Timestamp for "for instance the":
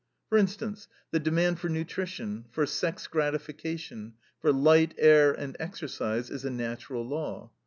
0.29-1.19